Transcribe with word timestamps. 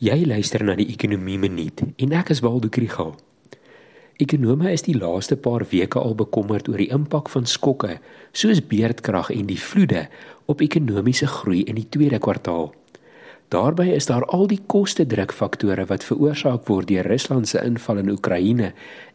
Jy 0.00 0.22
luister 0.24 0.62
na 0.64 0.72
die 0.78 0.86
Ekonomie 0.94 1.36
Minuut 1.36 1.82
en 1.84 2.12
ek 2.16 2.30
is 2.32 2.38
Waldo 2.40 2.70
Krügel. 2.72 3.10
Ekonome 4.16 4.70
is 4.72 4.86
die 4.86 4.94
laaste 4.96 5.36
paar 5.36 5.60
weke 5.68 6.00
al 6.00 6.14
bekommerd 6.16 6.70
oor 6.72 6.80
die 6.80 6.86
impak 6.96 7.28
van 7.28 7.44
skokke 7.44 7.98
soos 8.32 8.62
beerdkrag 8.70 9.28
en 9.34 9.50
die 9.50 9.58
vloede 9.60 10.06
op 10.48 10.64
ekonomiese 10.64 11.28
groei 11.28 11.66
in 11.68 11.76
die 11.76 11.84
tweede 11.92 12.16
kwartaal. 12.16 12.70
Daarbey 13.52 13.90
is 13.92 14.08
daar 14.08 14.24
al 14.32 14.48
die 14.48 14.62
koste 14.72 15.04
drukfaktore 15.04 15.84
wat 15.92 16.06
veroorsaak 16.08 16.64
word 16.72 16.88
deur 16.88 17.04
Rusland 17.04 17.52
se 17.52 17.60
inval 17.60 18.00
in 18.00 18.08
Oekraïne 18.14 18.70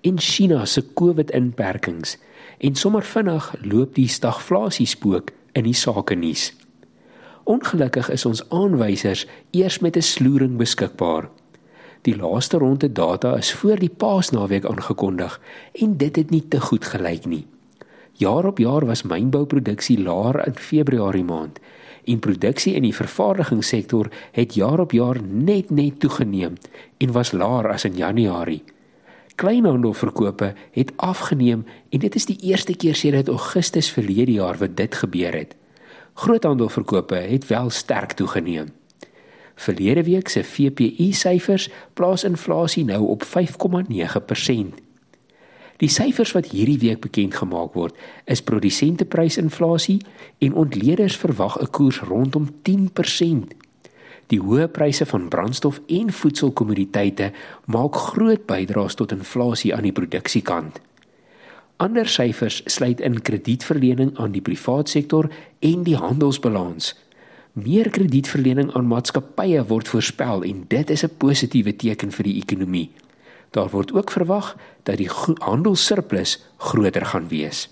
en 0.05 0.21
China 0.21 0.67
se 0.69 0.85
COVID-inperkings 0.93 2.19
en 2.61 2.77
sommer 2.77 3.09
vinnig 3.15 3.49
loop 3.65 3.97
die 3.97 4.05
stagflasie 4.05 4.85
spook 4.93 5.33
in 5.57 5.65
die 5.65 5.73
sake 5.73 6.13
nuus. 6.13 6.51
Ongelukkig 7.45 8.09
is 8.09 8.25
ons 8.25 8.41
aanwysers 8.49 9.27
eers 9.51 9.79
met 9.79 9.95
'n 9.97 10.01
sloering 10.01 10.57
beskikbaar. 10.57 11.29
Die 12.01 12.17
laaste 12.17 12.57
ronde 12.57 12.91
data 12.91 13.35
is 13.37 13.53
voor 13.53 13.79
die 13.79 13.89
Paasnaweek 13.89 14.65
aangekondig 14.65 15.41
en 15.73 15.97
dit 15.97 16.15
het 16.15 16.29
nie 16.29 16.47
te 16.47 16.59
goed 16.59 16.85
gelyk 16.85 17.25
nie. 17.25 17.45
Jaar 18.13 18.45
op 18.45 18.57
jaar 18.57 18.85
was 18.85 19.03
mynbouproduksie 19.03 20.01
laer 20.01 20.47
in 20.47 20.55
Februarie 20.55 21.23
maand 21.23 21.59
en 22.03 22.19
produksie 22.19 22.73
in 22.73 22.81
die 22.81 22.95
vervaardigingssektor 22.95 24.09
het 24.31 24.53
jaar 24.53 24.79
op 24.79 24.91
jaar 24.91 25.21
net 25.21 25.69
net 25.69 25.99
toegeneem 25.99 26.53
en 26.97 27.11
was 27.11 27.31
laer 27.31 27.71
as 27.71 27.85
in 27.85 27.95
Januarie. 27.95 28.63
Kleinhandelverkope 29.35 30.53
het 30.71 30.93
afgeneem 30.95 31.65
en 31.89 31.99
dit 31.99 32.15
is 32.15 32.25
die 32.25 32.39
eerste 32.41 32.75
keer 32.75 32.95
sedert 32.95 33.27
Augustus 33.27 33.91
verlede 33.91 34.31
jaar 34.31 34.57
wat 34.57 34.77
dit 34.77 34.95
gebeur 34.95 35.33
het. 35.33 35.55
Groothandelverkope 36.15 37.15
het 37.15 37.47
wel 37.47 37.69
sterk 37.69 38.11
toegeneem. 38.11 38.71
Verlede 39.55 40.03
week 40.03 40.27
se 40.27 40.43
VPI 40.43 41.13
syfers 41.13 41.69
plaas 41.93 42.23
inflasie 42.23 42.85
nou 42.85 43.07
op 43.07 43.23
5,9%. 43.23 44.79
Die 45.77 45.89
syfers 45.91 46.31
wat 46.31 46.47
hierdie 46.55 46.77
week 46.79 47.01
bekend 47.03 47.35
gemaak 47.35 47.73
word, 47.75 47.95
is 48.25 48.43
produsenteprysinflasie 48.43 49.99
en 50.39 50.53
ontleeders 50.53 51.17
verwag 51.17 51.59
'n 51.59 51.69
koers 51.69 51.99
rondom 51.99 52.47
10%. 52.61 53.55
Die 54.27 54.39
hoë 54.39 54.67
pryse 54.67 55.05
van 55.05 55.27
brandstof 55.27 55.81
en 55.87 56.11
voedselkommoditeite 56.11 57.31
maak 57.65 57.95
groot 57.95 58.45
bydraes 58.45 58.95
tot 58.95 59.11
inflasie 59.11 59.75
aan 59.75 59.83
die 59.83 59.91
produksiekant. 59.91 60.79
Ander 61.77 62.07
syfers 62.07 62.61
sluit 62.71 63.01
in 63.03 63.21
kredietverlening 63.21 64.13
aan 64.15 64.31
die 64.31 64.41
privaat 64.41 64.89
sektor 64.89 65.27
en 65.59 65.83
die 65.83 65.97
handelsbalans. 65.99 66.93
Meer 67.59 67.89
kredietverlening 67.91 68.69
aan 68.75 68.87
maatskappye 68.87 69.65
word 69.67 69.91
voorspel 69.91 70.43
en 70.47 70.63
dit 70.71 70.89
is 70.89 71.03
'n 71.03 71.17
positiewe 71.17 71.75
teken 71.75 72.11
vir 72.11 72.23
die 72.23 72.37
ekonomie. 72.39 72.91
Daar 73.51 73.69
word 73.69 73.91
ook 73.93 74.11
verwag 74.11 74.55
dat 74.83 74.97
die 74.97 75.09
handelssurplus 75.39 76.43
groter 76.57 77.05
gaan 77.05 77.27
wees. 77.27 77.67